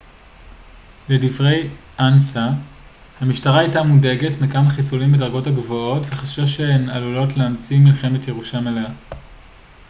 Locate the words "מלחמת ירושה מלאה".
7.81-8.91